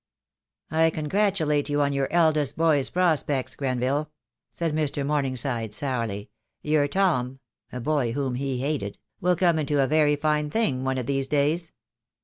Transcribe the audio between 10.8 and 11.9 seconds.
one of these days."